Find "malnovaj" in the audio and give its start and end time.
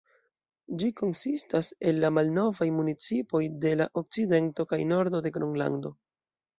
2.19-2.69